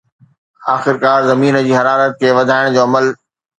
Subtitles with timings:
[0.75, 3.05] آخرڪار، زمين جي حرارت کي وڌائڻ جو عمل